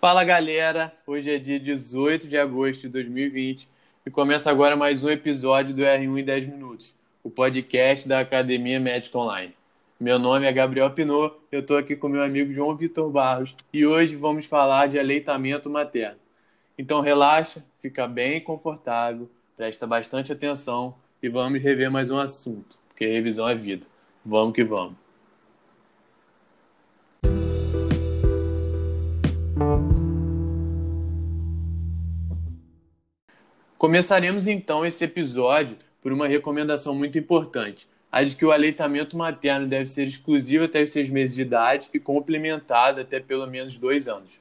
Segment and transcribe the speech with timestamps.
[0.00, 3.68] Fala galera, hoje é dia 18 de agosto de 2020
[4.06, 6.94] e começa agora mais um episódio do R1 em 10 Minutos,
[7.24, 9.56] o podcast da Academia Médica Online.
[9.98, 13.84] Meu nome é Gabriel Pinot, eu estou aqui com meu amigo João Vitor Barros e
[13.84, 16.20] hoje vamos falar de aleitamento materno.
[16.78, 23.06] Então relaxa, fica bem confortável, presta bastante atenção e vamos rever mais um assunto, porque
[23.06, 23.86] revisão é vida.
[24.24, 24.94] Vamos que vamos.
[33.78, 39.66] Começaremos então esse episódio por uma recomendação muito importante, a de que o aleitamento materno
[39.66, 44.06] deve ser exclusivo até os seis meses de idade e complementado até pelo menos dois
[44.06, 44.40] anos.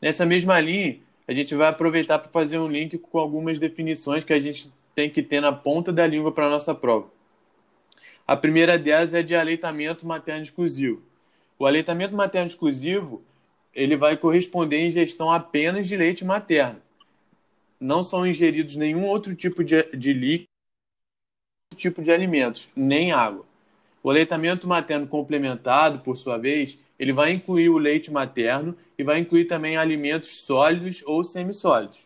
[0.00, 4.32] Nessa mesma linha, a gente vai aproveitar para fazer um link com algumas definições que
[4.32, 7.10] a gente tem que ter na ponta da língua para a nossa prova.
[8.26, 11.02] A primeira delas é de aleitamento materno exclusivo.
[11.58, 13.22] O aleitamento materno exclusivo
[13.74, 16.80] ele vai corresponder à ingestão apenas de leite materno
[17.82, 20.46] não são ingeridos nenhum outro tipo de, de líquido,
[21.76, 23.44] tipo de alimentos, nem água.
[24.02, 29.18] O aleitamento materno complementado, por sua vez, ele vai incluir o leite materno e vai
[29.18, 31.98] incluir também alimentos sólidos ou semissólidos.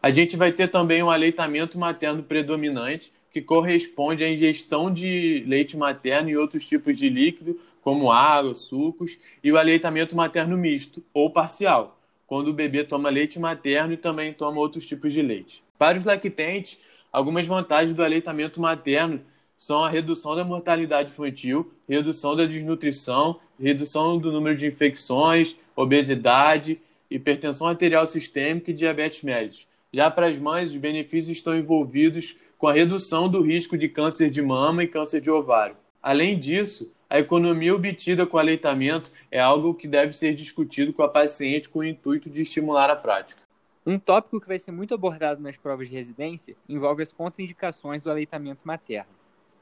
[0.00, 5.76] A gente vai ter também um aleitamento materno predominante, que corresponde à ingestão de leite
[5.76, 11.28] materno e outros tipos de líquido, como água, sucos, e o aleitamento materno misto ou
[11.30, 15.64] parcial, quando o bebê toma leite materno e também toma outros tipos de leite.
[15.76, 16.78] Para os lactentes,
[17.12, 19.20] algumas vantagens do aleitamento materno
[19.58, 26.80] são a redução da mortalidade infantil, redução da desnutrição, redução do número de infecções, obesidade,
[27.10, 29.66] hipertensão arterial sistêmica e diabetes mellitus.
[29.92, 34.30] Já para as mães, os benefícios estão envolvidos com a redução do risco de câncer
[34.30, 35.76] de mama e câncer de ovário.
[36.02, 41.02] Além disso, a economia obtida com o aleitamento é algo que deve ser discutido com
[41.02, 43.40] a paciente com o intuito de estimular a prática.
[43.86, 48.10] Um tópico que vai ser muito abordado nas provas de residência envolve as contraindicações do
[48.10, 49.12] aleitamento materno.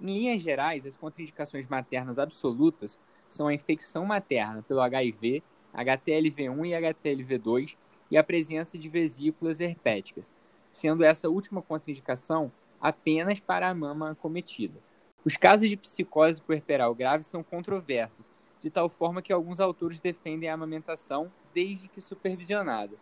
[0.00, 2.98] Em linhas gerais, as contraindicações maternas absolutas
[3.28, 5.42] são a infecção materna pelo HIV,
[5.74, 7.76] HTLV1 e HTLV2
[8.10, 10.34] e a presença de vesículas herpéticas,
[10.70, 14.78] sendo essa última contraindicação apenas para a mama acometida.
[15.24, 18.30] Os casos de psicose puerperal grave são controversos,
[18.60, 22.96] de tal forma que alguns autores defendem a amamentação desde que supervisionada.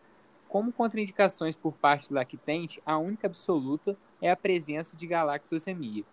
[0.48, 6.04] Como contraindicações por parte do lactente, a única absoluta é a presença de galactosemia.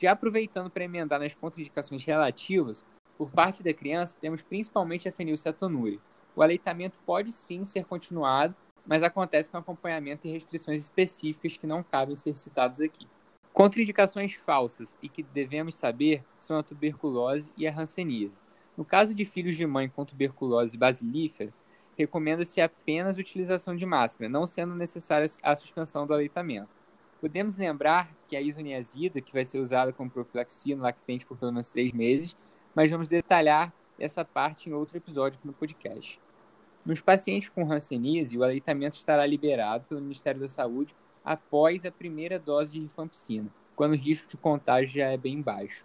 [0.00, 2.84] Já aproveitando para emendar nas contraindicações relativas,
[3.16, 6.00] por parte da criança temos principalmente a fenilcetonúria.
[6.34, 11.82] O aleitamento pode sim ser continuado, mas acontece com acompanhamento e restrições específicas que não
[11.82, 13.06] cabem ser citadas aqui.
[13.52, 18.34] Contraindicações falsas e que devemos saber são a tuberculose e a hanseníase.
[18.76, 21.54] No caso de filhos de mãe com tuberculose basilífera,
[21.96, 26.76] recomenda-se apenas a utilização de máscara, não sendo necessária a suspensão do aleitamento.
[27.24, 31.52] Podemos lembrar que a isoniazida, que vai ser usada como profilaxia no lactente por pelo
[31.52, 32.36] menos três meses,
[32.74, 36.20] mas vamos detalhar essa parte em outro episódio no podcast.
[36.84, 42.38] Nos pacientes com hanseníase, o aleitamento estará liberado pelo Ministério da Saúde após a primeira
[42.38, 45.82] dose de rifampicina, quando o risco de contágio já é bem baixo.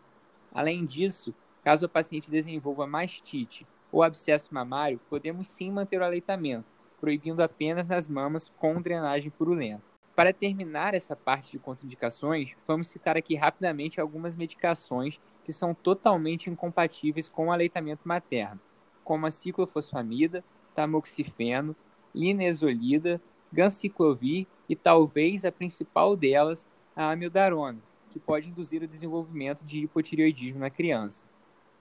[0.54, 1.34] Além disso,
[1.64, 7.88] caso a paciente desenvolva mastite ou abscesso mamário, podemos sim manter o aleitamento, proibindo apenas
[7.88, 9.89] nas mamas com drenagem purulenta.
[10.20, 16.50] Para terminar essa parte de contraindicações, vamos citar aqui rapidamente algumas medicações que são totalmente
[16.50, 18.60] incompatíveis com o aleitamento materno,
[19.02, 20.44] como a ciclofosfamida,
[20.76, 21.74] tamoxifeno,
[22.14, 27.80] linezolida, ganciclovir e talvez a principal delas, a amiodarona,
[28.12, 31.26] que pode induzir o desenvolvimento de hipotireoidismo na criança.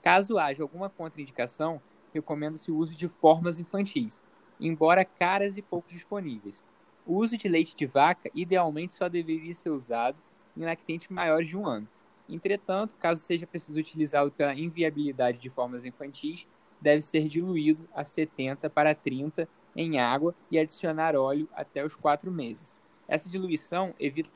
[0.01, 1.83] Caso haja alguma contraindicação,
[2.15, 4.23] recomenda-se o uso de fórmulas infantis,
[4.61, 6.63] embora caras e pouco disponíveis.
[7.09, 10.19] O uso de leite de vaca idealmente só deveria ser usado
[10.55, 11.89] em lactentes maiores de um ano.
[12.29, 16.47] Entretanto, caso seja preciso utilizá-lo pela inviabilidade de fórmulas infantis,
[16.79, 22.31] deve ser diluído a 70 para 30 em água e adicionar óleo até os 4
[22.31, 22.77] meses.
[23.09, 24.29] Essa diluição evita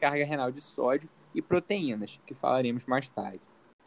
[0.00, 3.40] carga renal de sódio e proteínas, que falaremos mais tarde.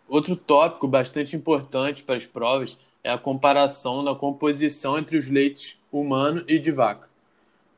[0.07, 5.81] Outro tópico bastante importante para as provas é a comparação da composição entre os leites
[5.91, 7.09] humano e de vaca.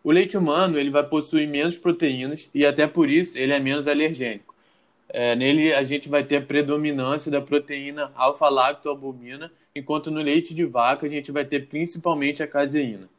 [0.07, 3.89] O leite humano ele vai possuir menos proteínas e até por isso ele é menos
[3.89, 4.55] alergênico.
[5.09, 10.63] É, nele a gente vai ter a predominância da proteína alfa-lactoalbumina, enquanto no leite de
[10.63, 13.09] vaca a gente vai ter principalmente a caseína.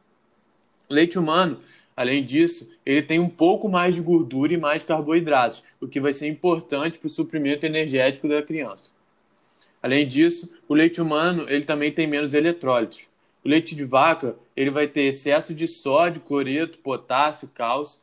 [0.89, 1.59] O leite humano
[1.95, 6.13] Além disso, ele tem um pouco mais de gordura e mais carboidratos, o que vai
[6.13, 8.93] ser importante para o suprimento energético da criança.
[9.83, 13.07] Além disso, o leite humano ele também tem menos eletrólitos.
[13.43, 17.97] O leite de vaca ele vai ter excesso de sódio, cloreto, potássio, cálcio,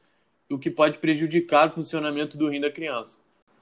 [0.50, 3.18] o que pode prejudicar o funcionamento do rim da criança.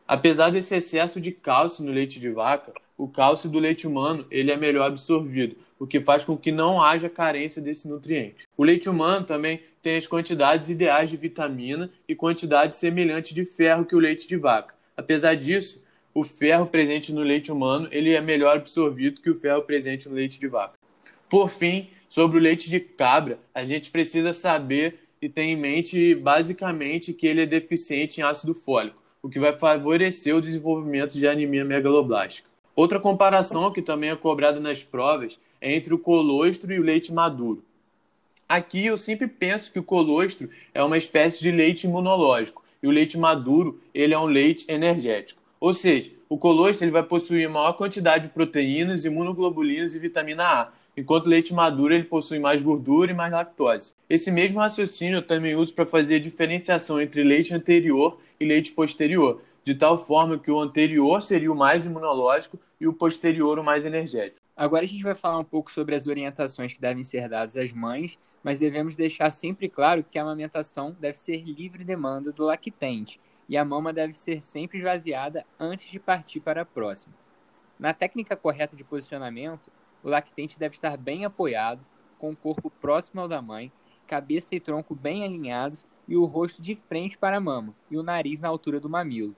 [0.07, 4.53] Apesar desse excesso de cálcio no leite de vaca, o cálcio do leite humano ele
[4.53, 8.47] é melhor absorvido, o que faz com que não haja carência desse nutriente.
[8.57, 13.85] O leite humano também tem as quantidades ideais de vitamina e quantidade semelhante de ferro
[13.85, 14.73] que o leite de vaca.
[14.97, 15.83] Apesar disso,
[16.15, 20.15] o ferro presente no leite humano ele é melhor absorvido que o ferro presente no
[20.15, 20.79] leite de vaca.
[21.29, 26.15] Por fim, sobre o leite de cabra, a gente precisa saber e ter em mente
[26.15, 31.27] basicamente que ele é deficiente em ácido fólico, o que vai favorecer o desenvolvimento de
[31.27, 32.49] anemia megaloblástica.
[32.77, 37.13] Outra comparação que também é cobrada nas provas é entre o colostro e o leite
[37.13, 37.65] maduro.
[38.49, 42.93] Aqui eu sempre penso que o colostro é uma espécie de leite imunológico e o
[42.93, 45.43] leite maduro ele é um leite energético.
[45.59, 50.73] Ou seja, o colostro ele vai possuir maior quantidade de proteínas, imunoglobulinas e vitamina A,
[50.97, 53.95] enquanto leite maduro ele possui mais gordura e mais lactose.
[54.09, 58.73] Esse mesmo raciocínio eu também uso para fazer a diferenciação entre leite anterior e leite
[58.73, 63.65] posterior, de tal forma que o anterior seria o mais imunológico e o posterior o
[63.65, 64.45] mais energético.
[64.57, 67.73] Agora a gente vai falar um pouco sobre as orientações que devem ser dadas às
[67.73, 73.19] mães, mas devemos deixar sempre claro que a amamentação deve ser livre demanda do lactente
[73.49, 77.15] e a mama deve ser sempre esvaziada antes de partir para a próxima.
[77.79, 79.71] Na técnica correta de posicionamento,
[80.05, 81.85] o lactente deve estar bem apoiado,
[82.19, 83.73] com o corpo próximo ao da mãe,
[84.07, 88.03] cabeça e tronco bem alinhados e o rosto de frente para a mama e o
[88.03, 89.35] nariz na altura do mamilo.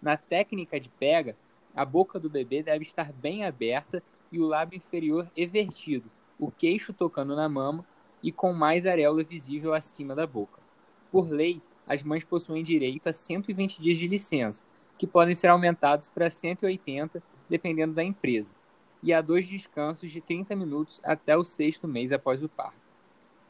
[0.00, 1.36] Na técnica de pega,
[1.74, 4.00] a boca do bebê deve estar bem aberta
[4.30, 6.08] e o lábio inferior evertido,
[6.38, 7.84] o queixo tocando na mama
[8.22, 10.62] e com mais areola visível acima da boca.
[11.10, 14.64] Por lei, as mães possuem direito a 120 dias de licença,
[14.96, 18.54] que podem ser aumentados para 180, dependendo da empresa,
[19.04, 22.82] e a dois descansos de 30 minutos até o sexto mês após o parto.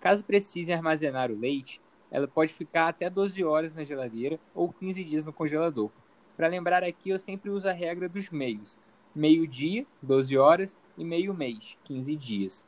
[0.02, 1.80] Caso precise armazenar o leite,
[2.10, 5.90] ela pode ficar até 12 horas na geladeira ou 15 dias no congelador,
[6.36, 8.76] para lembrar aqui, eu sempre uso a regra dos meios.
[9.14, 12.66] Meio-dia, 12 horas, e meio-mês, 15 dias.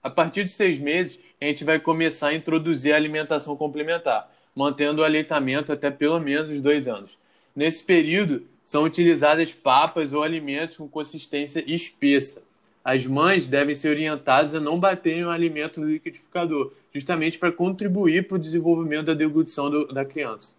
[0.00, 5.02] A partir de seis meses, a gente vai começar a introduzir a alimentação complementar, mantendo
[5.02, 7.18] o aleitamento até pelo menos dois anos.
[7.54, 12.42] Nesse período, são utilizadas papas ou alimentos com consistência espessa.
[12.84, 18.28] As mães devem ser orientadas a não baterem o alimento no liquidificador, justamente para contribuir
[18.28, 20.54] para o desenvolvimento da deglutição do, da criança.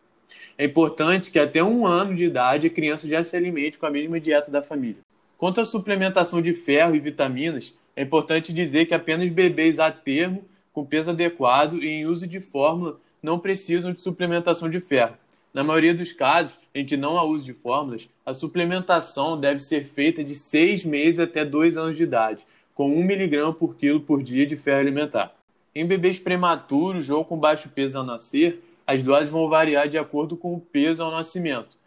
[0.57, 3.91] É importante que até um ano de idade a criança já se alimente com a
[3.91, 5.03] mesma dieta da família.
[5.37, 10.43] Quanto à suplementação de ferro e vitaminas, é importante dizer que apenas bebês a termo,
[10.73, 15.13] com peso adequado e em uso de fórmula não precisam de suplementação de ferro.
[15.53, 19.85] Na maioria dos casos em que não há uso de fórmulas, a suplementação deve ser
[19.85, 24.21] feita de 6 meses até 2 anos de idade, com 1 mg por quilo por
[24.21, 25.35] dia de ferro alimentar.
[25.73, 30.37] Em bebês prematuros ou com baixo peso ao nascer, as doses vão variar de acordo
[30.37, 31.77] com o peso ao nascimento.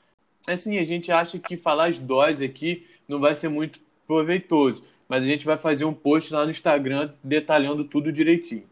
[0.47, 5.23] Assim, a gente acha que falar as doses aqui não vai ser muito proveitoso, mas
[5.23, 8.65] a gente vai fazer um post lá no Instagram detalhando tudo direitinho.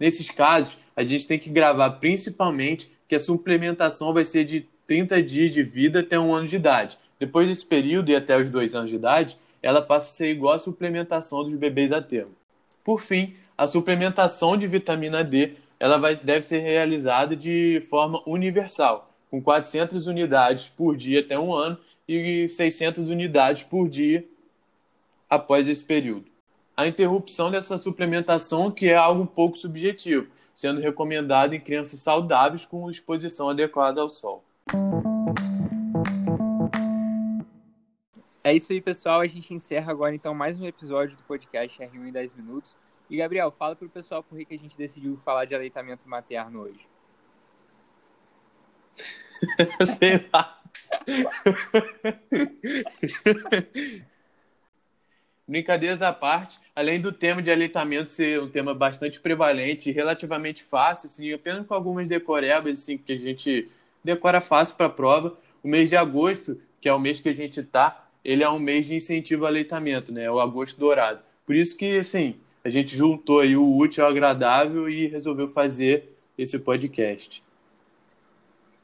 [0.00, 5.22] Nesses casos, a gente tem que gravar principalmente que a suplementação vai ser de 30
[5.22, 6.98] dias de vida até um ano de idade.
[7.18, 10.54] Depois desse período e até os dois anos de idade, ela passa a ser igual
[10.54, 12.32] à suplementação dos bebês a termo.
[12.84, 19.10] Por fim, a suplementação de vitamina D ela vai, deve ser realizada de forma universal,
[19.30, 24.24] com 400 unidades por dia até um ano e 600 unidades por dia
[25.28, 26.26] após esse período.
[26.78, 32.64] A interrupção dessa suplementação que é algo um pouco subjetivo, sendo recomendada em crianças saudáveis
[32.64, 34.44] com exposição adequada ao sol.
[38.44, 39.20] É isso aí, pessoal.
[39.20, 42.76] A gente encerra agora então mais um episódio do podcast R1 em 10 minutos.
[43.10, 46.60] E, Gabriel, fala para o pessoal por que a gente decidiu falar de aleitamento materno
[46.60, 46.86] hoje.
[49.98, 50.62] Sei lá.
[55.48, 60.62] Brincadeiras à parte, além do tema de aleitamento ser um tema bastante prevalente e relativamente
[60.62, 63.66] fácil, assim, apenas com algumas decorebas assim, que a gente
[64.04, 67.34] decora fácil para a prova, o mês de agosto, que é o mês que a
[67.34, 70.24] gente está, ele é um mês de incentivo ao aleitamento, né?
[70.24, 71.20] É o agosto dourado.
[71.46, 76.14] Por isso que, assim, a gente juntou aí o útil ao agradável e resolveu fazer
[76.36, 77.42] esse podcast.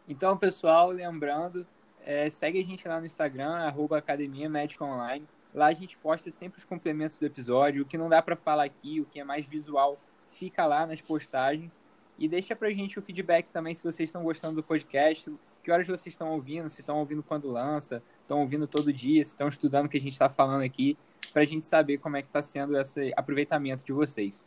[0.09, 1.67] Então, pessoal, lembrando,
[2.07, 5.27] é, segue a gente lá no Instagram, arroba Academia Médica Online.
[5.55, 8.65] Lá a gente posta sempre os complementos do episódio, o que não dá para falar
[8.65, 9.97] aqui, o que é mais visual,
[10.33, 11.79] fica lá nas postagens.
[12.19, 15.33] E deixa pra gente o feedback também se vocês estão gostando do podcast,
[15.63, 19.31] que horas vocês estão ouvindo, se estão ouvindo quando lança, estão ouvindo todo dia, se
[19.31, 20.99] estão estudando o que a gente está falando aqui,
[21.33, 24.43] para a gente saber como é que está sendo esse aproveitamento de vocês.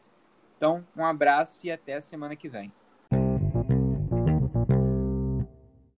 [0.57, 2.71] Então, um abraço e até a semana que vem.